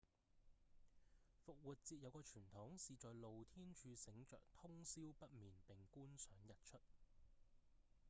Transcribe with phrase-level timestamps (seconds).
[1.45, 6.79] 復活節有個傳統是在露天處醒著通霄不眠並觀賞日出